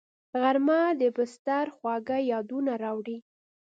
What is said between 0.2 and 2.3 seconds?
غرمه د بستر خواږه